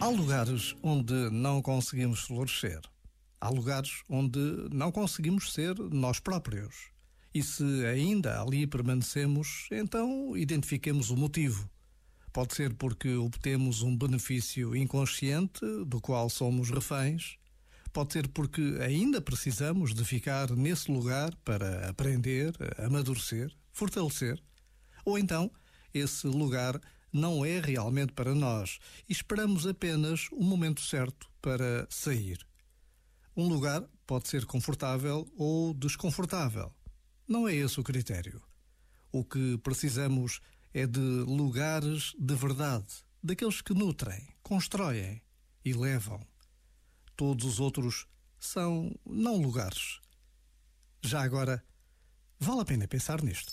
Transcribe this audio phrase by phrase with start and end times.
[0.00, 2.80] Há lugares onde não conseguimos florescer.
[3.40, 4.38] Há lugares onde
[4.72, 6.90] não conseguimos ser nós próprios.
[7.34, 11.68] E se ainda ali permanecemos, então identifiquemos o motivo.
[12.32, 17.36] Pode ser porque obtemos um benefício inconsciente do qual somos reféns.
[17.92, 24.40] Pode ser porque ainda precisamos de ficar nesse lugar para aprender, amadurecer, fortalecer.
[25.04, 25.50] Ou então,
[25.92, 26.80] esse lugar
[27.12, 32.46] não é realmente para nós e esperamos apenas o momento certo para sair.
[33.36, 36.74] Um lugar pode ser confortável ou desconfortável.
[37.26, 38.42] Não é esse o critério.
[39.12, 40.40] O que precisamos
[40.74, 42.86] é de lugares de verdade,
[43.22, 45.22] daqueles que nutrem, constroem
[45.64, 46.26] e levam.
[47.16, 48.06] Todos os outros
[48.38, 50.00] são não lugares.
[51.02, 51.64] Já agora,
[52.38, 53.52] vale a pena pensar nisto.